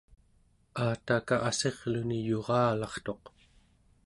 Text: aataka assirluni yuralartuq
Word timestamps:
aataka 0.85 1.35
assirluni 1.49 2.17
yuralartuq 2.29 3.23